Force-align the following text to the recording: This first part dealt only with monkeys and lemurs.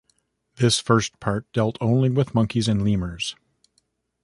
This 0.55 0.79
first 0.79 1.19
part 1.19 1.45
dealt 1.53 1.77
only 1.79 2.09
with 2.09 2.33
monkeys 2.33 2.67
and 2.67 2.83
lemurs. 2.83 3.35